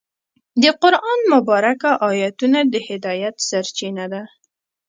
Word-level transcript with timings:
د 0.63 0.65
قرآن 0.81 1.19
مبارکه 1.33 1.89
آیتونه 2.09 2.59
د 2.73 2.75
هدایت 2.87 3.35
سرچینه 3.49 4.05
دي. 4.13 4.23